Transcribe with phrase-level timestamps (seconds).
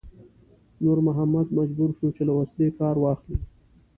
[0.83, 3.37] نور محمد مجبور شو چې له وسلې کار واخلي.